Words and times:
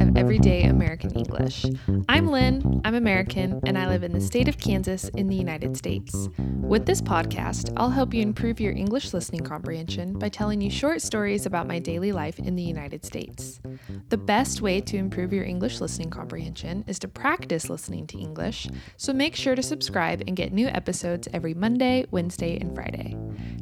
of 0.00 0.16
Everyday 0.16 0.64
American 0.64 1.10
English. 1.12 1.64
I'm 2.08 2.26
Lynn, 2.26 2.80
I'm 2.84 2.94
American, 2.94 3.60
and 3.64 3.78
I 3.78 3.88
live 3.88 4.02
in 4.02 4.12
the 4.12 4.20
state 4.20 4.48
of 4.48 4.58
Kansas 4.58 5.08
in 5.10 5.28
the 5.28 5.36
United 5.36 5.76
States. 5.76 6.28
With 6.38 6.86
this 6.86 7.00
podcast, 7.00 7.72
I'll 7.76 7.90
help 7.90 8.12
you 8.12 8.22
improve 8.22 8.60
your 8.60 8.72
English 8.72 9.14
listening 9.14 9.42
comprehension 9.42 10.18
by 10.18 10.28
telling 10.28 10.60
you 10.60 10.70
short 10.70 11.00
stories 11.00 11.46
about 11.46 11.66
my 11.66 11.78
daily 11.78 12.12
life 12.12 12.38
in 12.38 12.56
the 12.56 12.62
United 12.62 13.04
States. 13.04 13.60
The 14.08 14.18
best 14.18 14.60
way 14.60 14.80
to 14.82 14.96
improve 14.96 15.32
your 15.32 15.44
English 15.44 15.80
listening 15.80 16.10
comprehension 16.10 16.84
is 16.86 16.98
to 17.00 17.08
practice 17.08 17.70
listening 17.70 18.06
to 18.08 18.18
English, 18.18 18.68
so 18.96 19.12
make 19.12 19.34
sure 19.34 19.54
to 19.54 19.62
subscribe 19.62 20.22
and 20.26 20.36
get 20.36 20.52
new 20.52 20.68
episodes 20.68 21.28
every 21.32 21.54
Monday, 21.54 22.06
Wednesday, 22.10 22.58
and 22.58 22.74
Friday. 22.74 23.16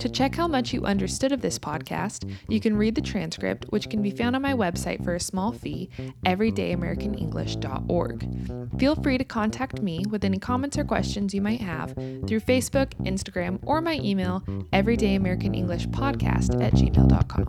To 0.00 0.08
check 0.08 0.34
how 0.34 0.48
much 0.48 0.72
you 0.72 0.84
understood 0.86 1.30
of 1.30 1.42
this 1.42 1.58
podcast, 1.58 2.26
you 2.48 2.58
can 2.58 2.74
read 2.74 2.94
the 2.94 3.02
transcript, 3.02 3.66
which 3.68 3.90
can 3.90 4.00
be 4.00 4.10
found 4.10 4.34
on 4.34 4.40
my 4.40 4.54
website 4.54 5.04
for 5.04 5.14
a 5.14 5.20
small 5.20 5.52
fee, 5.52 5.90
everydayamericanenglish.org. 6.24 8.80
Feel 8.80 8.96
free 8.96 9.18
to 9.18 9.24
contact 9.24 9.82
me 9.82 10.06
with 10.08 10.24
any 10.24 10.38
comments 10.38 10.78
or 10.78 10.84
questions 10.84 11.34
you 11.34 11.42
might 11.42 11.60
have 11.60 11.92
through 11.92 12.40
Facebook, 12.40 12.94
Instagram, 13.04 13.58
or 13.62 13.82
my 13.82 14.00
email, 14.02 14.40
everydayamericanenglishpodcast 14.72 16.62
at 16.62 16.72
gmail.com. 16.72 17.46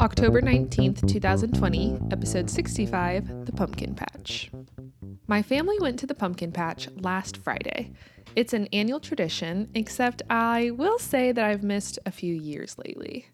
October 0.00 0.40
19th, 0.40 1.06
2020, 1.06 1.98
episode 2.10 2.48
65 2.48 3.44
The 3.44 3.52
Pumpkin 3.52 3.94
Patch. 3.94 4.50
My 5.30 5.42
family 5.42 5.78
went 5.78 6.00
to 6.00 6.08
the 6.08 6.14
pumpkin 6.16 6.50
patch 6.50 6.88
last 6.96 7.36
Friday. 7.36 7.92
It's 8.34 8.52
an 8.52 8.66
annual 8.72 8.98
tradition, 8.98 9.70
except 9.76 10.22
I 10.28 10.72
will 10.72 10.98
say 10.98 11.30
that 11.30 11.44
I've 11.44 11.62
missed 11.62 12.00
a 12.04 12.10
few 12.10 12.34
years 12.34 12.76
lately. 12.76 13.26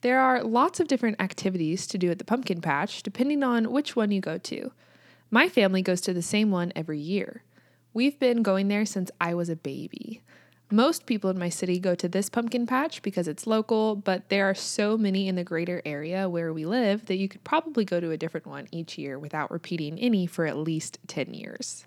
There 0.00 0.20
are 0.20 0.42
lots 0.42 0.80
of 0.80 0.88
different 0.88 1.20
activities 1.20 1.86
to 1.88 1.98
do 1.98 2.10
at 2.10 2.18
the 2.18 2.24
pumpkin 2.24 2.62
patch, 2.62 3.02
depending 3.02 3.42
on 3.42 3.72
which 3.72 3.94
one 3.94 4.10
you 4.10 4.22
go 4.22 4.38
to. 4.38 4.72
My 5.30 5.50
family 5.50 5.82
goes 5.82 6.00
to 6.00 6.14
the 6.14 6.22
same 6.22 6.50
one 6.50 6.72
every 6.74 6.98
year. 6.98 7.42
We've 7.92 8.18
been 8.18 8.42
going 8.42 8.68
there 8.68 8.86
since 8.86 9.10
I 9.20 9.34
was 9.34 9.50
a 9.50 9.56
baby. 9.56 10.22
Most 10.74 11.06
people 11.06 11.30
in 11.30 11.38
my 11.38 11.50
city 11.50 11.78
go 11.78 11.94
to 11.94 12.08
this 12.08 12.28
pumpkin 12.28 12.66
patch 12.66 13.00
because 13.00 13.28
it's 13.28 13.46
local, 13.46 13.94
but 13.94 14.28
there 14.28 14.50
are 14.50 14.56
so 14.56 14.98
many 14.98 15.28
in 15.28 15.36
the 15.36 15.44
greater 15.44 15.80
area 15.84 16.28
where 16.28 16.52
we 16.52 16.66
live 16.66 17.06
that 17.06 17.14
you 17.14 17.28
could 17.28 17.44
probably 17.44 17.84
go 17.84 18.00
to 18.00 18.10
a 18.10 18.16
different 18.16 18.48
one 18.48 18.66
each 18.72 18.98
year 18.98 19.16
without 19.16 19.52
repeating 19.52 20.00
any 20.00 20.26
for 20.26 20.46
at 20.46 20.56
least 20.56 20.98
10 21.06 21.32
years. 21.32 21.84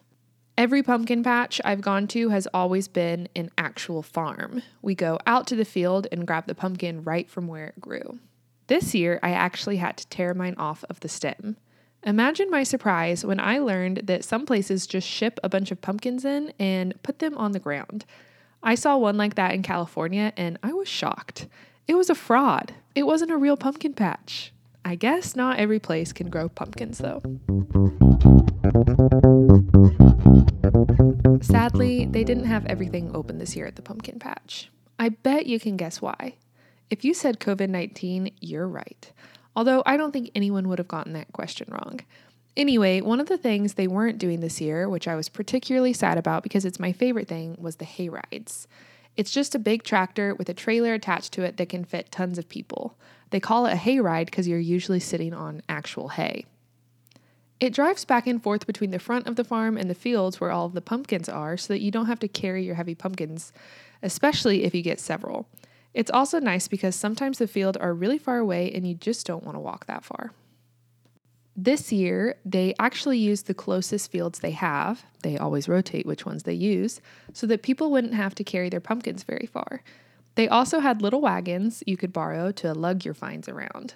Every 0.58 0.84
pumpkin 0.84 1.22
patch 1.22 1.60
I've 1.66 1.82
gone 1.82 2.08
to 2.08 2.30
has 2.30 2.48
always 2.54 2.88
been 2.88 3.28
an 3.36 3.52
actual 3.58 4.04
farm. 4.04 4.62
We 4.82 4.96
go 4.96 5.20
out 5.28 5.48
to 5.48 5.58
the 5.58 5.66
field 5.66 6.08
and 6.10 6.26
grab 6.26 6.48
the 6.48 6.56
pumpkin 6.56 7.04
right 7.04 7.30
from 7.30 7.46
where 7.46 7.68
it 7.68 7.82
grew. 7.82 8.20
This 8.68 8.96
year, 8.96 9.20
I 9.22 9.32
actually 9.32 9.78
had 9.78 9.98
to 9.98 10.08
tear 10.08 10.34
mine 10.34 10.56
off 10.58 10.86
of 10.90 11.02
the 11.02 11.10
stem. 11.10 11.58
Imagine 12.04 12.50
my 12.50 12.64
surprise 12.64 13.26
when 13.26 13.42
I 13.42 13.60
learned 13.60 14.04
that 14.06 14.24
some 14.24 14.46
places 14.46 14.88
just 14.88 15.06
ship 15.06 15.42
a 15.44 15.50
bunch 15.50 15.72
of 15.72 15.82
pumpkins 15.82 16.24
in 16.24 16.54
and 16.58 16.94
put 17.04 17.20
them 17.20 17.38
on 17.38 17.52
the 17.52 17.60
ground. 17.60 18.06
I 18.64 18.76
saw 18.76 18.98
one 18.98 19.18
like 19.18 19.36
that 19.36 19.54
in 19.54 19.62
California 19.62 20.34
and 20.36 20.58
I 20.64 20.74
was 20.74 20.88
shocked. 20.88 21.48
It 21.88 21.96
was 21.96 22.10
a 22.10 22.16
fraud. 22.16 22.74
It 22.96 23.04
wasn't 23.04 23.32
a 23.32 23.38
real 23.38 23.56
pumpkin 23.56 23.94
patch. 23.94 24.52
I 24.84 24.96
guess 24.96 25.36
not 25.36 25.60
every 25.60 25.80
place 25.80 26.12
can 26.12 26.30
grow 26.30 26.50
pumpkins 26.50 26.98
though. 26.98 27.22
Sadly, 31.42 32.06
they 32.06 32.24
didn't 32.24 32.46
have 32.46 32.66
everything 32.66 33.12
open 33.16 33.38
this 33.38 33.56
year 33.56 33.68
at 33.68 33.76
the 33.76 33.82
pumpkin 33.82 34.20
patch. 34.20 34.70
I 35.00 35.10
bet 35.10 35.46
you 35.46 35.60
can 35.60 35.78
guess 35.78 36.02
why. 36.02 36.36
If 36.90 37.06
you 37.06 37.14
said 37.14 37.40
COVID 37.40 37.70
19, 37.70 38.32
you're 38.40 38.68
right. 38.68 39.12
Although 39.56 39.84
I 39.86 39.98
don't 39.98 40.12
think 40.12 40.32
anyone 40.36 40.68
would 40.68 40.80
have 40.80 40.88
gotten 40.88 41.14
that 41.14 41.34
question 41.34 41.68
wrong. 41.72 42.00
Anyway, 42.58 43.02
one 43.02 43.20
of 43.20 43.28
the 43.28 43.38
things 43.38 43.76
they 43.76 43.86
weren't 43.88 44.18
doing 44.18 44.40
this 44.40 44.60
year, 44.60 44.90
which 44.90 45.08
I 45.08 45.16
was 45.16 45.30
particularly 45.30 45.94
sad 45.94 46.18
about 46.18 46.42
because 46.42 46.66
it's 46.66 46.80
my 46.80 46.92
favorite 46.92 47.28
thing, 47.28 47.56
was 47.60 47.76
the 47.76 47.86
hay 47.86 48.10
rides. 48.10 48.68
It's 49.16 49.32
just 49.32 49.54
a 49.54 49.60
big 49.60 49.84
tractor 49.84 50.34
with 50.34 50.50
a 50.50 50.56
trailer 50.56 50.96
attached 50.96 51.34
to 51.34 51.44
it 51.44 51.58
that 51.58 51.70
can 51.70 51.86
fit 51.86 52.12
tons 52.12 52.40
of 52.40 52.50
people. 52.50 52.98
They 53.30 53.40
call 53.40 53.68
it 53.68 53.74
a 53.74 53.78
hay 53.78 54.00
ride 54.00 54.26
because 54.26 54.48
you're 54.48 54.58
usually 54.58 55.00
sitting 55.00 55.36
on 55.36 55.62
actual 55.70 56.10
hay. 56.10 56.46
It 57.60 57.74
drives 57.74 58.06
back 58.06 58.26
and 58.26 58.42
forth 58.42 58.66
between 58.66 58.90
the 58.90 58.98
front 58.98 59.28
of 59.28 59.36
the 59.36 59.44
farm 59.44 59.78
and 59.78 59.88
the 59.88 59.96
fields 59.96 60.42
where 60.42 60.52
all 60.52 60.66
of 60.66 60.74
the 60.74 60.82
pumpkins 60.82 61.30
are 61.30 61.58
so 61.58 61.74
that 61.74 61.82
you 61.82 61.92
don't 61.92 62.08
have 62.08 62.20
to 62.22 62.28
carry 62.28 62.64
your 62.64 62.76
heavy 62.76 62.96
pumpkins, 62.96 63.54
especially 64.02 64.64
if 64.64 64.74
you 64.74 64.82
get 64.82 65.00
several. 65.00 65.48
It's 65.94 66.12
also 66.12 66.40
nice 66.40 66.68
because 66.68 66.96
sometimes 66.96 67.38
the 67.38 67.48
field 67.48 67.78
are 67.80 67.94
really 67.94 68.18
far 68.18 68.40
away 68.40 68.72
and 68.72 68.88
you 68.88 68.96
just 68.96 69.28
don't 69.28 69.44
want 69.44 69.56
to 69.56 69.60
walk 69.60 69.86
that 69.86 70.04
far. 70.04 70.32
This 71.60 71.92
year, 71.92 72.38
they 72.46 72.76
actually 72.78 73.18
used 73.18 73.48
the 73.48 73.56
closest 73.56 74.12
fields 74.12 74.40
they 74.40 74.52
have. 74.52 75.04
They 75.24 75.40
always 75.40 75.68
rotate 75.68 76.06
which 76.06 76.24
ones 76.24 76.44
they 76.44 76.54
use 76.54 77.02
so 77.34 77.48
that 77.48 77.64
people 77.64 77.90
wouldn't 77.90 78.14
have 78.14 78.36
to 78.36 78.44
carry 78.44 78.70
their 78.70 78.80
pumpkins 78.80 79.24
very 79.24 79.48
far. 79.52 79.82
They 80.36 80.48
also 80.48 80.82
had 80.82 81.02
little 81.02 81.20
wagons 81.20 81.84
you 81.88 81.98
could 81.98 82.14
borrow 82.14 82.52
to 82.52 82.76
lug 82.76 83.04
your 83.04 83.16
finds 83.16 83.50
around. 83.50 83.96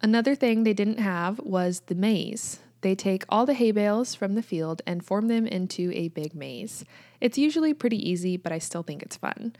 Another 0.00 0.36
thing 0.36 0.62
they 0.62 0.72
didn't 0.72 1.00
have 1.00 1.40
was 1.40 1.80
the 1.86 1.96
maze. 1.96 2.60
They 2.82 2.94
take 2.94 3.24
all 3.28 3.44
the 3.44 3.54
hay 3.54 3.72
bales 3.72 4.14
from 4.14 4.34
the 4.34 4.42
field 4.42 4.80
and 4.86 5.04
form 5.04 5.26
them 5.26 5.48
into 5.48 5.90
a 5.92 6.08
big 6.08 6.36
maze. 6.36 6.84
It's 7.20 7.38
usually 7.38 7.74
pretty 7.74 7.98
easy, 8.08 8.36
but 8.36 8.52
I 8.52 8.58
still 8.58 8.84
think 8.84 9.02
it's 9.02 9.16
fun. 9.16 9.56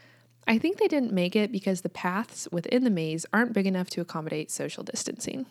I 0.47 0.57
think 0.57 0.77
they 0.77 0.87
didn't 0.87 1.11
make 1.11 1.35
it 1.35 1.51
because 1.51 1.81
the 1.81 1.89
paths 1.89 2.47
within 2.53 2.85
the 2.85 2.89
maze 2.89 3.25
aren't 3.33 3.53
big 3.53 3.67
enough 3.67 3.89
to 3.91 4.01
accommodate 4.01 4.49
social 4.49 4.83
distancing. 4.83 5.45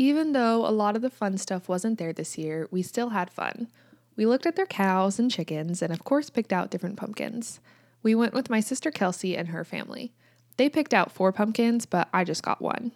Even 0.00 0.32
though 0.32 0.66
a 0.66 0.72
lot 0.72 0.96
of 0.96 1.02
the 1.02 1.10
fun 1.10 1.36
stuff 1.36 1.68
wasn't 1.68 1.98
there 1.98 2.14
this 2.14 2.38
year, 2.38 2.66
we 2.70 2.80
still 2.80 3.10
had 3.10 3.28
fun. 3.28 3.68
We 4.16 4.24
looked 4.24 4.46
at 4.46 4.56
their 4.56 4.64
cows 4.64 5.18
and 5.18 5.30
chickens 5.30 5.82
and, 5.82 5.92
of 5.92 6.04
course, 6.04 6.30
picked 6.30 6.54
out 6.54 6.70
different 6.70 6.96
pumpkins. 6.96 7.60
We 8.02 8.14
went 8.14 8.32
with 8.32 8.48
my 8.48 8.60
sister 8.60 8.90
Kelsey 8.90 9.36
and 9.36 9.48
her 9.48 9.62
family. 9.62 10.14
They 10.56 10.70
picked 10.70 10.94
out 10.94 11.12
four 11.12 11.32
pumpkins, 11.32 11.84
but 11.84 12.08
I 12.14 12.24
just 12.24 12.42
got 12.42 12.62
one. 12.62 12.92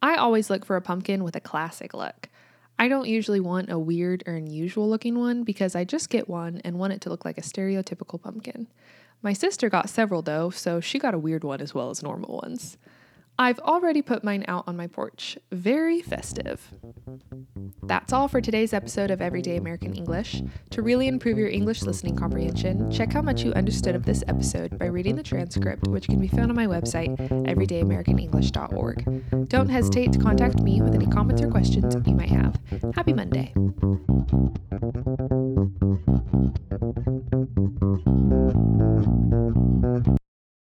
I 0.00 0.14
always 0.14 0.48
look 0.48 0.64
for 0.64 0.76
a 0.76 0.80
pumpkin 0.80 1.24
with 1.24 1.34
a 1.34 1.40
classic 1.40 1.92
look. 1.92 2.28
I 2.78 2.86
don't 2.86 3.08
usually 3.08 3.40
want 3.40 3.68
a 3.68 3.76
weird 3.76 4.22
or 4.24 4.34
unusual 4.34 4.88
looking 4.88 5.18
one 5.18 5.42
because 5.42 5.74
I 5.74 5.82
just 5.82 6.08
get 6.08 6.28
one 6.28 6.60
and 6.64 6.78
want 6.78 6.92
it 6.92 7.00
to 7.00 7.10
look 7.10 7.24
like 7.24 7.36
a 7.36 7.42
stereotypical 7.42 8.22
pumpkin. 8.22 8.68
My 9.22 9.32
sister 9.32 9.68
got 9.68 9.90
several 9.90 10.22
though, 10.22 10.50
so 10.50 10.78
she 10.78 11.00
got 11.00 11.14
a 11.14 11.18
weird 11.18 11.42
one 11.42 11.60
as 11.60 11.74
well 11.74 11.90
as 11.90 12.00
normal 12.00 12.36
ones. 12.44 12.78
I've 13.38 13.58
already 13.60 14.00
put 14.00 14.22
mine 14.22 14.44
out 14.46 14.68
on 14.68 14.76
my 14.76 14.86
porch. 14.86 15.36
Very 15.50 16.00
festive. 16.00 16.70
That's 17.82 18.12
all 18.12 18.28
for 18.28 18.40
today's 18.40 18.72
episode 18.72 19.10
of 19.10 19.20
Everyday 19.20 19.56
American 19.56 19.94
English. 19.94 20.40
To 20.70 20.82
really 20.82 21.08
improve 21.08 21.36
your 21.36 21.48
English 21.48 21.82
listening 21.82 22.14
comprehension, 22.16 22.90
check 22.92 23.12
how 23.12 23.22
much 23.22 23.42
you 23.42 23.52
understood 23.52 23.96
of 23.96 24.04
this 24.04 24.22
episode 24.28 24.78
by 24.78 24.86
reading 24.86 25.16
the 25.16 25.22
transcript, 25.22 25.88
which 25.88 26.06
can 26.06 26.20
be 26.20 26.28
found 26.28 26.50
on 26.50 26.56
my 26.56 26.66
website, 26.66 27.16
everydayamericanenglish.org. 27.46 29.48
Don't 29.48 29.68
hesitate 29.68 30.12
to 30.12 30.18
contact 30.20 30.60
me 30.60 30.80
with 30.80 30.94
any 30.94 31.06
comments 31.06 31.42
or 31.42 31.50
questions 31.50 31.96
you 32.06 32.14
might 32.14 32.28
have. 32.28 32.60
Happy 32.94 33.12
Monday. 33.12 33.52